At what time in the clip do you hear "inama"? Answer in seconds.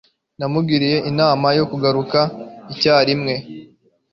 1.11-1.47